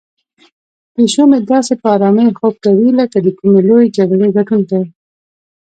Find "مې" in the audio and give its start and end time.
1.29-1.39